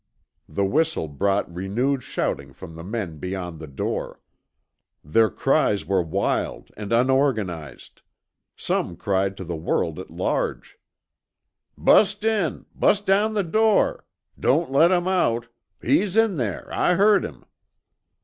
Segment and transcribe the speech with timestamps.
[0.49, 4.19] The whistle brought renewed shouting from the men beyond the door.
[5.03, 8.01] Their cries were wild and unorganized.
[8.57, 10.79] Some cried to the world at large,
[11.77, 14.07] "Bust in bust down the door
[14.39, 17.45] don't let 'em out he's in thar, I heard him."